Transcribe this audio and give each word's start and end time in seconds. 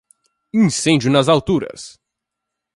Incêndio 0.63 1.11
nas 1.11 1.27
alturas 1.29 1.81